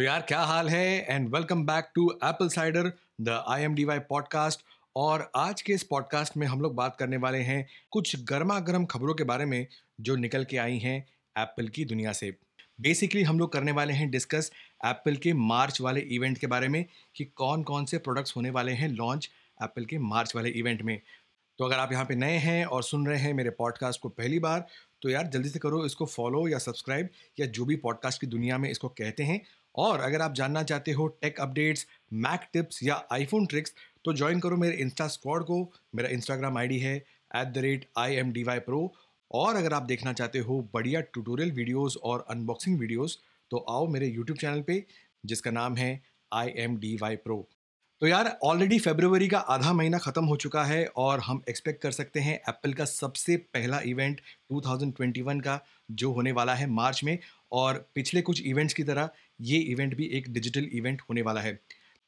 [0.00, 1.06] तो यार, क्या हाल है?
[1.08, 4.60] And welcome back to Apple Cider the I M D Y podcast
[4.96, 8.84] और आज के इस पॉडकास्ट में हम लोग बात करने वाले हैं कुछ गर्मा गर्म
[8.84, 9.66] खबरों के बारे में
[10.00, 11.06] जो निकल के आई हैं
[11.38, 12.36] एप्पल की दुनिया से।
[12.80, 14.52] बेसिकली हम लोग करने वाले हैं डिस्कस
[14.86, 16.84] एप्पल के मार्च वाले इवेंट के बारे में
[17.16, 19.30] कि कौन कौन से प्रोडक्ट्स होने वाले हैं लॉन्च
[19.62, 21.00] एप्पल के मार्च वाले इवेंट में।
[21.58, 24.38] तो अगर आप यहाँ पे नए हैं और सुन रहे हैं मेरे पॉडकास्ट को पहली
[24.38, 24.66] बार
[25.02, 27.08] तो यार जल्दी से करो इसको फॉलो या सब्सक्राइब
[27.40, 29.40] या जो भी पॉडकास्ट की दुनिया में इसको कहते हैं
[29.80, 31.86] और अगर आप जानना चाहते हो टेक अपडेट्स
[32.24, 35.62] मैक टिप्स या आईफोन ट्रिक्स तो ज्वाइन करो मेरे इंस्टा स्क्वाड को।
[35.94, 38.82] मेरा इंस्टाग्राम आईडी है at the rate I M D Y pro
[39.30, 43.18] और अगर आप देखना चाहते हो बढ़िया ट्यूटोरियल वीडियोस और अनबॉक्सिंग वीडियोस
[43.50, 44.84] तो आओ मेरे यूट्यूब चैनल पे,
[45.24, 46.02] जिसका नाम है
[46.32, 47.46] I M D Y pro
[48.02, 51.90] तो यार ऑलरेडी फेब्रुवरी का आधा महीना ख़त्म हो चुका है और हम एक्सपेक्ट कर
[51.92, 54.20] सकते हैं एप्पल का सबसे पहला इवेंट
[54.52, 55.58] 2021 का,
[55.90, 57.18] जो होने वाला है मार्च में।
[57.52, 59.10] और पिछले कुछ इवेंट्स की तरह
[59.40, 61.52] ये इवेंट भी एक डिजिटल इवेंट होने वाला है।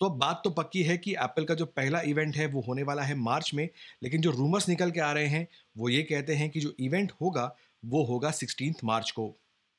[0.01, 3.03] तो बात तो पक्की है कि एप्पल का जो पहला इवेंट है, वो होने वाला
[3.03, 3.69] है मार्च में,
[4.03, 5.47] लेकिन जो रूमर्स निकल के आ रहे हैं,
[5.79, 9.37] वो ये कहते हैं कि जो इवेंट होगा, वो होगा सिक्सटीन मार्च को।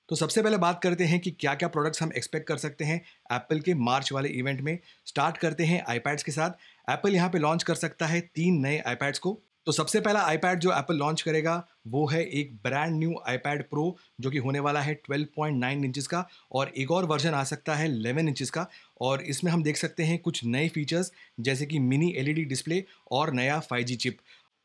[0.09, 3.01] तो सबसे पहले बात करते हैं कि क्या क्या प्रोडक्ट्स हम एक्सपेक्ट कर सकते हैं
[3.33, 6.51] एप्पल के मार्च वाले इवेंट में। स्टार्ट करते हैं आईपैड्स के साथ।
[6.89, 10.59] एप्पल यहाँ पे लॉन्च कर सकता है तीन नए आईपैड्स को। तो सबसे पहला आईपैड
[10.59, 11.55] जो एप्पल लॉन्च करेगा,
[11.87, 16.25] वो है एक ब्रांड न्यू आईपैड प्रो जो कि होने वाला है 12.9 इंचेस का
[16.51, 18.67] और एक और वर्जन आ सकता है 11 इंचेस का
[19.01, 23.33] और इसमें हम देख सकते हैं कुछ नए फीचर्स जैसे कि मिनी एलईडी डिस्प्ले और
[23.33, 24.17] नया 5G चिप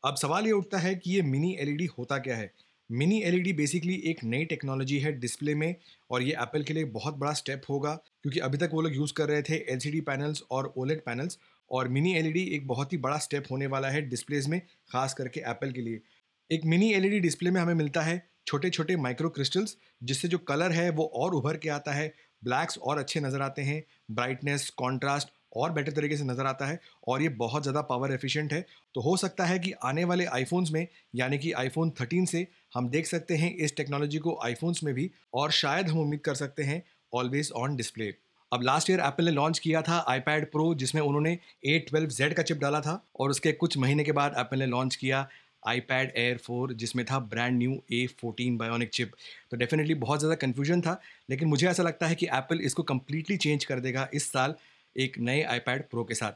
[0.03, 2.51] अब सवाल ये उठता है कि ये मिनी एलईडी होता क्या है?
[2.89, 5.75] मिनी एलईडी बेसिकली एक नई टेक्नोलॉजी है डिस्प्ले में
[6.11, 9.13] और ये एप्पल के लिए बहुत बड़ा स्टेप होगा, क्योंकि अभी तक वो लोग यूज़
[9.13, 11.37] कर रहे थे LCD पैनल्स और ओलेट पैनल्स
[11.71, 15.39] और मिनी एलईडी एक बहुत ही बड़ा स्टेप होने वाला है डिस्प्लेज में, खास करके
[15.41, 16.01] एप्पल के लिए।
[16.49, 20.71] एक मिनी एलईडी डिस्प्ले में हमें मिलता है छोटे छोटे माइक्रो क्रिस्टल्स जिससे जो कलर
[20.71, 22.13] है वो और उभर के आता है
[22.43, 26.79] ब्लैक्स और अच्छे नज़र आते हैं ब्राइटनेस कॉन्ट्रास्ट और बेटर तरीके से नज़र आता है
[27.07, 28.61] और ये बहुत ज़्यादा पावर एफिशिएंट है।
[28.95, 32.89] तो हो सकता है कि आने वाले आईफोन्स में, यानी कि आईफोन 13 से हम
[32.89, 36.63] देख सकते हैं इस टेक्नोलॉजी को आईफोन्स में भी और शायद हम उम्मीद कर सकते
[36.63, 36.81] हैं
[37.13, 38.13] ऑलवेज ऑन डिस्प्ले
[38.51, 42.33] अब लास्ट ईयर एप्पल ने लॉन्च किया था आईपैड प्रो जिसमें उन्होंने ए ट्वेल्व जेड
[42.33, 45.27] का चिप डाला था और उसके कुछ महीने के बाद एप्पल ने लॉन्च किया
[45.67, 49.11] आईपैड एयर फोर जिसमें था brand new A fourteen bionic chip
[49.51, 50.99] तो डेफिनेटली बहुत ज़्यादा कन्फ्यूज़न था,
[51.29, 54.55] लेकिन मुझे ऐसा लगता है कि एप्पल इसको कम्प्लीटली चेंज कर देगा इस साल
[54.95, 56.31] एक नए आईपैड प्रो के साथ।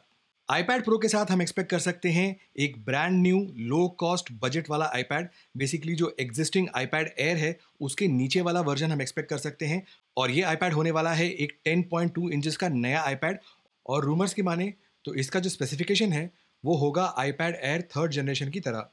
[0.49, 4.69] आईपैड प्रो के साथ हम एक्सपेक्ट कर सकते हैं एक brand new low cost budget
[4.69, 5.27] वाला आईपैड
[5.57, 9.81] बेसिकली जो एग्जिस्टिंग आईपैड एयर है, उसके नीचे वाला वर्जन हम एक्सपेक्ट कर सकते हैं।
[10.17, 13.39] और ये आईपैड होने वाला है एक 10.2 इंचेस का नया आईपैड
[13.85, 14.73] और रूमर्स की माने
[15.05, 16.29] तो इसका जो स्पेसिफिकेशन है,
[16.63, 18.89] वो होगा आईपैड एयर थर्ड जनरेशन की तरह।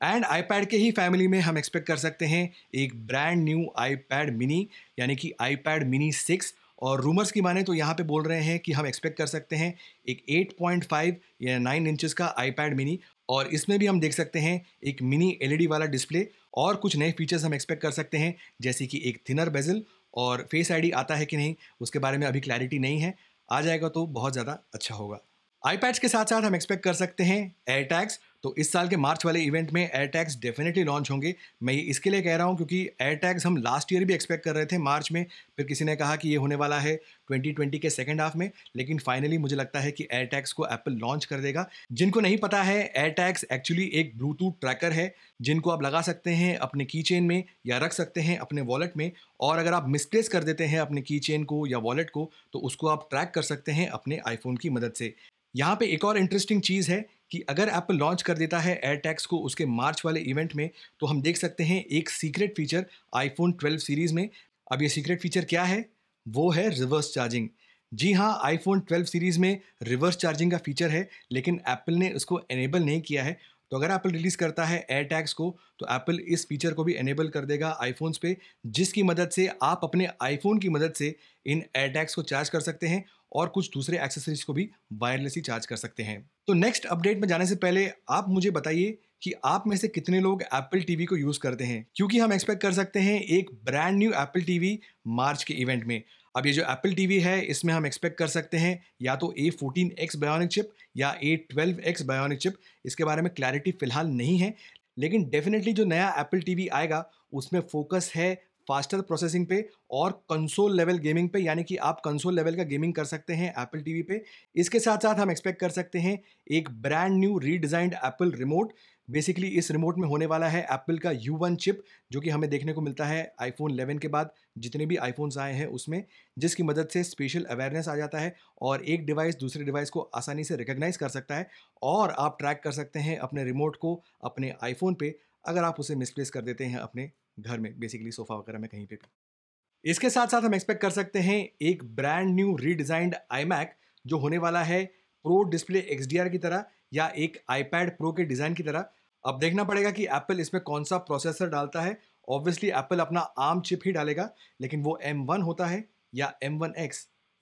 [0.00, 4.36] एंड आईपैड के ही फैमिली में हम एक्सपेक्ट कर सकते हैं एक ब्रांड न्यू आईपैड
[4.36, 4.66] मिनी
[4.98, 8.58] यानी कि आईपैड मिनी सिक्स और रूमर्स की माने तो यहाँ पे बोल रहे हैं
[8.58, 9.74] कि हम एक्सपेक्ट कर सकते हैं
[10.08, 14.60] एक 8.5 या 9 इंचेस का आईपैड मिनी और इसमें भी हम देख सकते हैं
[14.84, 18.86] एक मिनी एलईडी वाला डिस्प्ले और कुछ नए फीचर्स हम एक्सपेक्ट कर सकते हैं, जैसे
[18.86, 19.82] कि एक थिनर बेजल
[20.14, 23.14] और फेस आईडी आता है कि नहीं, उसके बारे में अभी क्लैरिटी नहीं है।
[23.48, 25.18] आ जाएगा तो बहुत ज़्यादा अच्छा होगा।
[25.62, 28.96] आईपैड्स के साथ साथ हम एक्सपेक्ट कर सकते हैं एयर टैग्स तो इस साल के
[28.96, 32.46] मार्च वाले इवेंट में एयर टैग्स डेफिनेटली लॉन्च होंगे। मैं ये इसके लिए कह रहा
[32.46, 35.24] हूँ क्योंकि एयर टैग्स हम लास्ट ईयर भी एक्सपेक्ट कर रहे थे मार्च में,
[35.56, 36.94] फिर किसी ने कहा कि ये होने वाला है
[37.30, 40.92] 2020 के सेकेंड हाफ़ में, लेकिन फाइनली मुझे लगता है कि एयर टैग्स को एप्पल
[40.96, 45.70] लॉन्च कर देगा। जिनको नहीं पता है, एयर टैग्स एक्चुअली एक ब्लूटूथ ट्रैकर है, जिनको
[45.70, 49.10] आप लगा सकते हैं अपने की चेन में या रख सकते हैं अपने वॉलेट में,
[49.40, 52.58] और अगर आप मिसप्लेस कर देते हैं अपने की चेन को या वॉलेट को तो
[52.60, 55.14] उसको आप ट्रैक कर सकते हैं अपने आईफोन की मदद से।
[55.54, 58.96] यहाँ पे एक और इंटरेस्टिंग चीज़ है कि अगर एप्पल लॉन्च कर देता है एयर
[58.96, 60.68] टैक्स को उसके मार्च वाले इवेंट में
[61.00, 64.28] तो हम देख सकते हैं एक सीक्रेट फीचर आईफोन 12 सीरीज़ में।
[64.72, 65.84] अब ये सीक्रेट फीचर क्या है?
[66.26, 67.48] वो है रिवर्स चार्जिंग।
[67.92, 72.40] जी हाँ आईफोन 12 सीरीज़ में रिवर्स चार्जिंग का फीचर है, लेकिन एप्पल ने उसको
[72.50, 73.36] एनेबल नहीं किया है।
[73.70, 76.94] तो अगर एप्पल रिलीज़ करता है एयर टैग्स को तो एप्पल इस फीचर को भी
[76.94, 78.36] एनेबल कर देगा आईफोन्स पे,
[78.66, 81.14] जिसकी मदद से आप अपने आईफोन की मदद से
[81.46, 85.42] इन एयर टैग्स को चार्ज कर सकते हैं। और कुछ दूसरे एक्सेसरीज को भी वायरलेसली
[85.42, 89.32] चार्ज कर सकते हैं। तो नेक्स्ट अपडेट में जाने से पहले आप मुझे बताइए कि
[89.44, 91.86] आप में से कितने लोग एप्पल टीवी को यूज़ करते हैं?
[91.94, 96.02] क्योंकि हम एक्सपेक्ट कर सकते हैं एक brand new Apple TV March के इवेंट में।
[96.36, 99.50] अब ये जो एप्पल टीवी है, इसमें हम एक्सपेक्ट कर सकते हैं या तो A
[99.50, 102.54] fourteen X bionic chip या A twelve X bionic chip
[102.84, 104.54] इसके बारे में क्लैरिटी फ़िलहाल नहीं है।
[104.98, 110.76] लेकिन डेफिनेटली जो नया एप्पल टीवी आएगा, उसमें फोकस है फास्टर प्रोसेसिंग पे और कंसोल
[110.76, 114.02] लेवल गेमिंग पे, यानी कि आप कंसोल लेवल का गेमिंग कर सकते हैं एप्पल टीवी
[114.02, 114.22] पे।
[114.56, 116.18] इसके साथ साथ हम एक्सपेक्ट कर सकते हैं
[116.50, 118.72] एक brand new redesigned Apple remote
[119.08, 121.82] basically इस रिमोट में होने वाला है एप्पल का यू वन चिप
[122.12, 125.52] जो कि हमें देखने को मिलता है आईफोन 11 के बाद। जितने भी आईफोन्स आए
[125.52, 126.02] हैं उसमें,
[126.36, 130.44] जिसकी मदद से स्पेशल अवेयरनेस आ जाता है और एक डिवाइस दूसरे डिवाइस को आसानी
[130.44, 131.48] से रिकग्नाइज कर सकता है
[131.82, 133.94] और आप ट्रैक कर सकते हैं अपने रिमोट को
[134.24, 138.34] अपने आईफोन पे, अगर आप उसे मिसप्लेस कर देते हैं अपने घर में बेसिकली सोफा
[138.34, 142.34] वगैरह में कहीं पे भी। इसके साथ साथ हम एक्सपेक्ट कर सकते हैं एक ब्रांड
[142.34, 143.66] न्यू रीडिजाइंड आई
[144.04, 144.84] जो होने वाला है
[145.24, 146.64] प्रो डिस्प्ले एक्स की तरह
[146.94, 148.84] या एक आईपैड प्रो के डिज़ाइन की तरह।
[149.24, 151.96] अब देखना पड़ेगा कि एप्पल इसमें कौन सा प्रोसेसर डालता है।
[152.28, 154.30] ऑब्वियसली एप्पल अपना आर्म चिप ही डालेगा,
[154.60, 156.64] लेकिन वो एम होता है या एम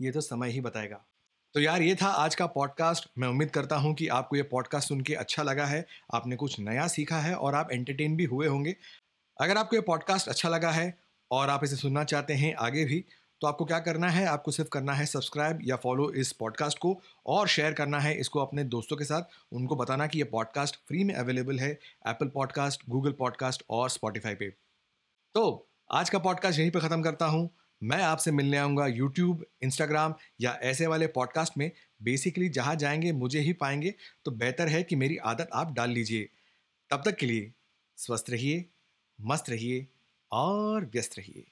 [0.00, 1.04] ये तो समय ही बताएगा।
[1.54, 4.88] तो यार, ये था आज का पॉडकास्ट मैं उम्मीद करता हूँ कि आपको ये पॉडकास्ट
[4.88, 5.84] सुन के अच्छा लगा है।
[6.14, 8.76] आपने कुछ नया सीखा है और आप एंटरटेन भी हुए होंगे।
[9.40, 10.98] अगर आपको ये पॉडकास्ट अच्छा लगा है
[11.30, 13.04] और आप इसे सुनना चाहते हैं आगे भी
[13.40, 14.26] तो आपको क्या करना है?
[14.26, 18.40] आपको सिर्फ़ करना है सब्सक्राइब या फॉलो इस पॉडकास्ट को और शेयर करना है इसको
[18.40, 19.22] अपने दोस्तों के साथ।
[19.52, 21.70] उनको बताना कि ये पॉडकास्ट फ्री में अवेलेबल है
[22.08, 24.50] एप्पल पॉडकास्ट गूगल पॉडकास्ट और स्पॉटिफाई पे।
[25.34, 27.50] तो आज का पॉडकास्ट यहीं पे ख़त्म करता हूँ।
[27.82, 31.70] मैं आपसे मिलने आऊँगा यूट्यूब इंस्टाग्राम या ऐसे वाले पॉडकास्ट में।
[32.02, 33.94] बेसिकली जहाँ जाएँगे, मुझे ही पाएँगे।
[34.24, 36.28] तो बेहतर है कि मेरी आदत आप डाल लीजिए।
[36.90, 37.52] तब तक के लिए
[37.96, 38.64] स्वस्थ रहिए।
[39.20, 39.86] मस्त रहिए
[40.32, 41.46] और व्यस्त रहिए।